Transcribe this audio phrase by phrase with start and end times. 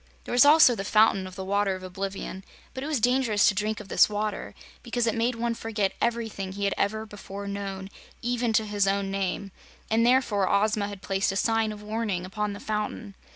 [0.23, 3.53] There was also the Fountain of the Water of Oblivion, but it was dangerous to
[3.53, 7.87] drink of this water, because it made one forget everything he had ever before known,
[8.19, 9.51] even to his own name,
[9.91, 13.13] and therefore Ozma had placed a sign of warning upon the fountain.